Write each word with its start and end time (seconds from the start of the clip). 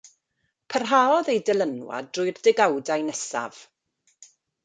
Parhaodd 0.73 1.27
ei 1.33 1.41
dylanwad 1.49 2.09
drwy'r 2.17 2.41
degawdau 2.47 3.05
nesaf. 3.11 3.63